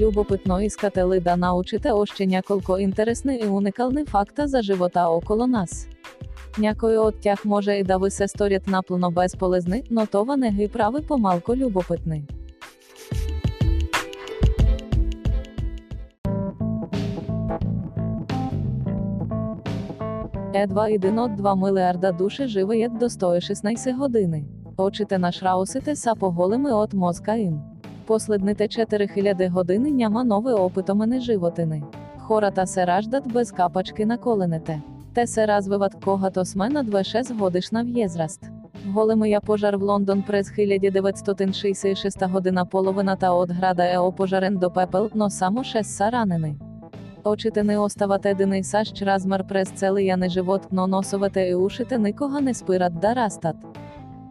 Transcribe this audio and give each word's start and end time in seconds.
Любопитно 0.00 0.60
іскати 0.60 1.20
да 1.20 1.36
научите 1.36 1.90
още 1.92 2.26
няколко 2.26 2.78
інтересний 2.78 3.40
і 3.44 3.46
уникалний 3.46 4.04
факта 4.04 4.48
за 4.48 4.62
живота 4.62 5.08
около 5.08 5.46
нас. 5.46 5.88
Някой 6.58 6.98
от 6.98 7.20
тях 7.20 7.44
може 7.44 7.74
і 7.74 7.82
да 7.82 7.96
ви 7.96 8.10
се 8.10 8.28
сторят 8.28 8.66
наплно 8.66 9.10
безполезни, 9.10 9.82
но 9.90 10.06
това 10.06 10.36
не 10.36 10.50
ги 10.50 10.68
прави 10.68 11.06
помалко 11.06 11.56
любопитни. 11.56 12.24
Е 20.54 20.66
2,1 20.66 21.64
милиарда 21.64 22.12
душі 22.12 22.46
живе 22.46 22.88
до 22.88 23.08
116 23.08 23.96
години. 23.96 24.44
Очите 24.78 25.18
наш 25.18 25.42
раусите 25.42 25.96
са 25.96 26.14
поголими 26.14 26.72
от 26.72 26.94
мозка 26.94 27.36
им. 27.36 27.60
Последните 28.10 28.68
4000 28.68 29.50
години 29.50 29.90
няма 29.90 30.24
нове 30.24 30.52
опитомени 30.52 31.20
животини. 31.20 31.82
Хората 32.18 32.66
се 32.66 32.86
раждат 32.86 33.32
без 33.32 33.52
капачки 33.52 34.04
на 34.04 34.18
коленете. 34.18 34.82
Те 35.14 35.26
се 35.26 35.48
развиват 35.48 35.92
когато 36.04 36.44
сме 36.44 36.68
на 36.68 36.84
26 36.84 37.38
годишна 37.38 37.84
в'єзраст. 37.84 38.40
Големия 38.86 39.40
пожар 39.40 39.74
в 39.74 39.82
Лондон 39.82 40.22
през 40.26 40.50
1966 40.50 42.32
година 42.32 42.66
половината 42.66 43.26
от 43.26 43.52
града 43.52 43.92
е 43.92 43.98
опожарен 43.98 44.56
до 44.56 44.72
пепел, 44.72 45.10
но 45.14 45.30
само 45.30 45.60
6 45.60 45.82
са 45.82 46.12
ранени. 46.12 46.56
Очите 47.24 47.62
не 47.62 47.78
остават 47.78 48.26
единий 48.26 48.64
сащ 48.64 49.02
размер 49.02 49.44
през 49.48 49.70
целия 49.70 50.16
не 50.16 50.28
живот, 50.28 50.66
но 50.72 50.86
носовете 50.86 51.40
і 51.40 51.54
ушите 51.54 51.98
никога 51.98 52.40
не 52.40 52.54
спират 52.54 53.00
да 53.00 53.14
растат. 53.14 53.56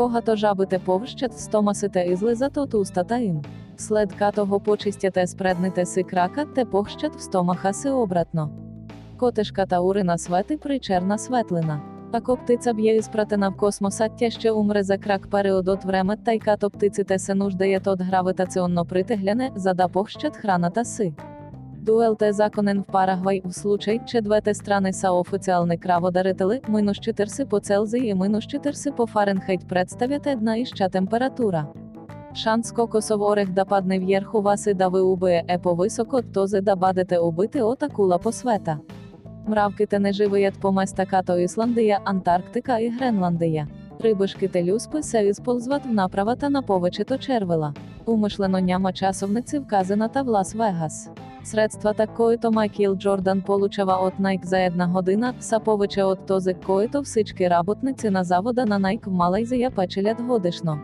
Когато 0.00 0.36
жабите 0.36 0.78
повщат, 0.78 1.40
стомасите 1.40 2.00
излизат 2.00 2.56
от 2.56 2.74
устата 2.74 3.18
им. 3.18 3.40
След 3.76 4.16
като 4.16 4.60
почистяте 4.64 5.26
спредните 5.26 5.86
си 5.86 6.04
крака, 6.04 6.46
те 6.54 6.64
похщат 6.64 7.14
в 7.14 7.22
стомаха 7.22 7.74
си 7.74 7.88
обратно. 7.88 8.50
Котешката 9.18 9.82
урина 9.82 10.18
свети 10.18 10.56
при 10.56 10.78
черна 10.78 11.18
светлина. 11.18 11.80
Ако 12.12 12.36
птиця 12.36 12.74
б'є 12.74 12.96
іспратена 12.96 13.50
в 13.50 13.56
космоса, 13.56 14.08
тя 14.16 14.30
ще 14.30 14.50
умре 14.52 14.82
за 14.82 14.98
крак 14.98 15.30
період 15.30 15.84
време, 15.84 16.16
та 16.24 16.32
й 16.32 16.38
като 16.38 16.70
птиците 16.70 17.18
се 17.18 17.34
нуждаєт 17.34 17.86
от 17.86 18.02
гравитаціонно 18.02 18.84
притегляне, 18.84 19.50
за 19.56 19.74
да 19.74 19.88
похщат 19.88 20.36
храната 20.36 20.84
си. 20.84 21.14
Дуелте 21.82 22.32
законен 22.32 22.82
в 22.82 22.86
Парагвай 22.92 23.40
в 23.44 23.52
случай, 23.52 24.00
че 24.06 24.20
двете 24.20 24.54
страни 24.54 24.92
са 24.92 25.12
официални 25.12 25.78
краводарители, 25.78 26.60
минус 26.68 26.98
40 26.98 27.48
по 27.48 27.60
Целзій 27.60 28.06
і 28.06 28.14
минус 28.14 28.44
40 28.46 28.96
по 28.96 29.06
Фаренхейт 29.06 29.68
представят 29.68 30.26
една 30.26 30.56
іща 30.56 30.88
температура. 30.88 31.66
Шанс 32.34 32.72
кокосов 32.72 33.22
орех 33.22 33.50
да 33.50 33.64
падне 33.64 33.98
вверху 33.98 34.42
вас 34.42 34.66
і 34.66 34.74
да 34.74 34.88
ви 34.88 35.00
убиє 35.00 35.44
е 35.48 35.58
повисоко, 35.58 36.22
този 36.22 36.60
да 36.60 36.76
бадете 36.76 37.18
убити 37.18 37.62
от 37.62 37.82
акула 37.82 38.18
по 38.18 38.32
света. 38.32 38.78
Мравките 39.48 39.98
не 39.98 40.12
живият 40.12 40.60
по 40.60 40.72
места 40.72 41.06
като 41.06 41.38
Ісландія, 41.38 42.00
Антарктика 42.04 42.78
і 42.78 42.90
Гренландія. 42.90 43.66
Рибишки 44.00 44.48
те 44.48 44.64
люспи 44.64 45.02
се 45.02 45.20
ісползват 45.20 45.86
в 45.86 45.92
направата 45.92 46.50
на 46.50 46.62
повечето 46.62 47.18
червила. 47.18 47.74
Умишлено 48.06 48.58
няма 48.58 48.92
часовниці 48.92 49.58
вказаната 49.58 50.22
в 50.22 50.26
Лас-Вегас. 50.26 51.10
Средства 51.44 51.94
такої-то 51.94 52.52
Майкл 52.52 52.94
Джордан 52.94 53.42
получава 53.42 53.92
от 53.92 54.14
Nike 54.14 54.44
за 54.44 54.58
една 54.58 54.88
година, 54.88 55.34
са 55.40 55.60
от 55.96 56.26
този, 56.26 56.54
кої-то 56.54 57.02
всички 57.02 57.50
работниці 57.50 58.10
на 58.10 58.24
завода 58.24 58.66
на 58.66 58.80
Nike 58.80 59.08
в 59.08 59.12
Малайзія 59.12 59.70
печелят 59.70 60.22
годишно. 60.22 60.78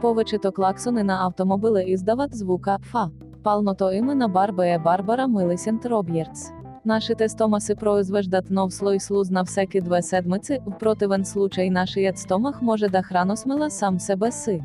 Повечето 0.00 0.52
клаксони 0.52 1.02
на 1.02 1.26
автомобили 1.26 1.84
издават 1.86 2.36
звука 2.36 2.78
«фа». 2.82 3.08
Пълното 3.42 3.92
име 3.92 4.14
на 4.14 4.28
Барби 4.28 4.68
е 4.68 4.78
Барбара 4.78 5.28
Милисент 5.28 5.86
Робъртс. 5.86 6.50
Нашият 6.84 7.14
стомах 7.14 7.74
произвеждат 7.74 8.50
нов 8.50 8.72
слой 8.72 9.00
слуз 9.00 9.30
на 9.30 9.42
всеки 9.42 9.80
две 9.80 10.02
седмици, 10.02 10.60
в 10.66 10.78
противен 10.78 11.24
случай 11.24 11.70
нашият 11.70 12.18
стомах 12.18 12.62
може 12.62 12.88
да 12.88 13.02
храносмила 13.02 13.70
сам 13.70 14.00
себе 14.00 14.32
си. 14.32 14.62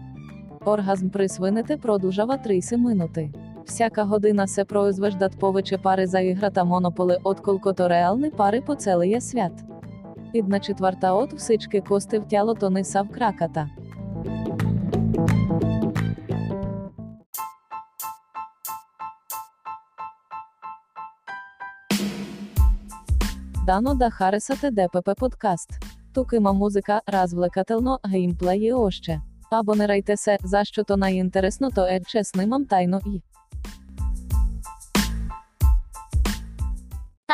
Оргазм 0.65 1.09
при 1.09 1.29
свинете 1.29 1.77
продължава 1.77 2.37
30 2.37 2.77
минути. 2.77 3.31
Всяка 3.67 4.05
година 4.05 4.47
се 4.47 4.65
произвеждат 4.65 5.39
повече 5.39 5.77
пари 5.77 6.07
за 6.07 6.21
играта 6.21 6.65
монополи, 6.65 7.15
отколкото 7.23 7.89
реални 7.89 8.31
пари 8.31 8.61
по 8.61 8.75
целия 8.75 9.21
свят. 9.21 9.53
Одна 10.39 10.59
четверта 10.59 11.13
от 11.13 11.39
всички 11.39 11.81
кости 11.81 12.19
в 12.19 12.25
тялото 12.29 12.69
не 12.69 12.83
са 12.83 13.03
в 13.03 13.09
краката. 13.09 13.69
Дано 23.65 23.95
да 23.95 24.09
харесате 24.09 24.71
ДПП 24.71 25.15
подкаст. 25.15 25.69
Тук 26.13 26.33
има 26.33 26.53
музика, 26.53 27.01
развлекателно, 27.09 27.99
геймплей 28.11 28.59
і 28.59 28.73
още. 28.73 29.21
Абонирайте 29.51 30.17
се, 30.17 30.37
за 30.43 30.65
що 30.65 30.83
то 30.83 30.97
найінтересно, 30.97 31.71
то 31.71 31.85
е, 31.85 31.99
че 32.07 32.23
снимам 32.23 32.65
тайно 32.65 32.99
і. 33.05 33.21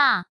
Та 0.03 0.25